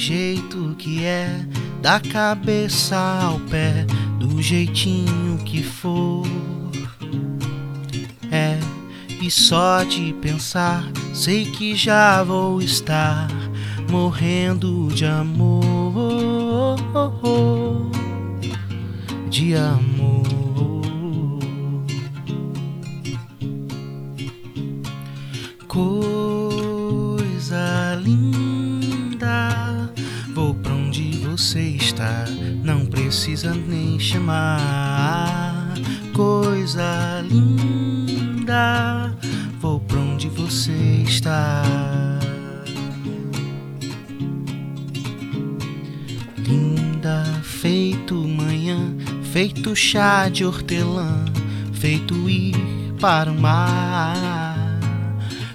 [0.00, 1.28] jeito que é,
[1.82, 3.84] da cabeça ao pé,
[4.18, 6.26] do jeitinho que for.
[8.32, 8.58] É,
[9.20, 13.28] e só de pensar, sei que já vou estar
[13.90, 16.76] morrendo de amor.
[19.28, 20.24] De amor.
[25.68, 26.09] Coisa
[32.62, 35.74] não precisa nem chamar.
[36.14, 39.14] Coisa linda,
[39.60, 41.62] vou pra onde você está.
[46.38, 48.78] Linda, feito manhã,
[49.32, 51.24] feito chá de hortelã,
[51.72, 52.56] feito ir
[53.00, 54.78] para o mar.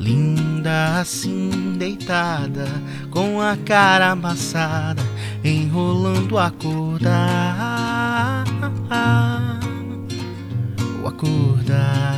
[0.00, 2.66] Linda assim, deitada,
[3.10, 5.02] com a cara amassada,
[5.44, 8.44] enrolando acordar.
[11.02, 12.08] O acordar.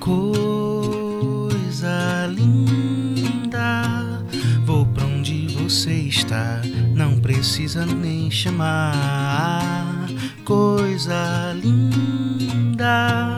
[0.00, 1.46] Coisa
[2.26, 4.24] linda,
[4.66, 6.60] vou pra onde você está,
[6.92, 10.08] não precisa nem chamar.
[10.44, 13.31] Coisa linda,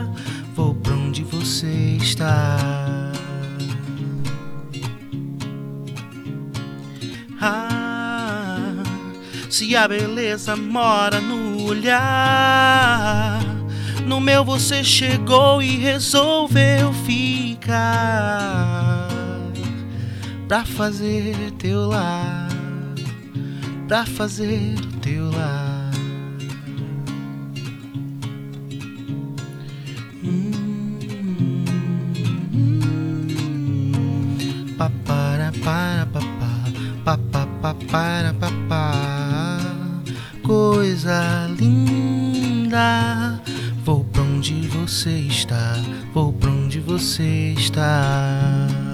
[7.41, 8.83] Ah,
[9.49, 13.39] se a beleza mora no olhar,
[14.05, 19.07] no meu você chegou e resolveu ficar
[20.47, 22.49] pra fazer teu lar,
[23.87, 25.74] pra fazer teu lar.
[37.05, 38.91] Papá, papá para papá.
[40.43, 43.39] Coisa linda,
[43.83, 45.75] vou pra onde você está,
[46.13, 48.84] vou pra onde você está.